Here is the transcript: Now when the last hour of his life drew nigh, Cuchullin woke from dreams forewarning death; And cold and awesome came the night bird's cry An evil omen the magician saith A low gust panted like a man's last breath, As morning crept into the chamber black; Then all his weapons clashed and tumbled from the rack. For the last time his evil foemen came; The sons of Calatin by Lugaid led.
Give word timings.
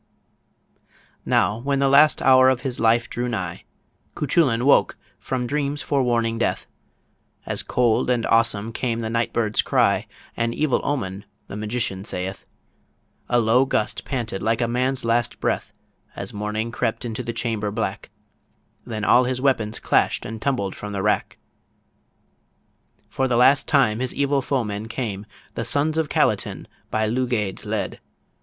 Now 1.27 1.59
when 1.59 1.77
the 1.77 1.87
last 1.87 2.23
hour 2.23 2.49
of 2.49 2.61
his 2.61 2.79
life 2.79 3.07
drew 3.07 3.29
nigh, 3.29 3.65
Cuchullin 4.15 4.65
woke 4.65 4.97
from 5.19 5.45
dreams 5.45 5.83
forewarning 5.83 6.39
death; 6.39 6.65
And 7.45 7.67
cold 7.67 8.09
and 8.09 8.25
awesome 8.25 8.73
came 8.73 9.01
the 9.01 9.11
night 9.11 9.31
bird's 9.31 9.61
cry 9.61 10.07
An 10.35 10.55
evil 10.55 10.81
omen 10.83 11.25
the 11.45 11.55
magician 11.55 12.03
saith 12.03 12.47
A 13.29 13.39
low 13.39 13.63
gust 13.65 14.03
panted 14.03 14.41
like 14.41 14.59
a 14.59 14.67
man's 14.67 15.05
last 15.05 15.39
breath, 15.39 15.71
As 16.15 16.33
morning 16.33 16.71
crept 16.71 17.05
into 17.05 17.21
the 17.21 17.31
chamber 17.31 17.69
black; 17.69 18.09
Then 18.83 19.05
all 19.05 19.25
his 19.25 19.39
weapons 19.39 19.77
clashed 19.77 20.25
and 20.25 20.41
tumbled 20.41 20.75
from 20.75 20.93
the 20.93 21.03
rack. 21.03 21.37
For 23.07 23.27
the 23.27 23.37
last 23.37 23.67
time 23.67 23.99
his 23.99 24.15
evil 24.15 24.41
foemen 24.41 24.87
came; 24.87 25.27
The 25.53 25.63
sons 25.63 25.95
of 25.99 26.09
Calatin 26.09 26.65
by 26.89 27.05
Lugaid 27.05 27.63
led. 27.65 27.99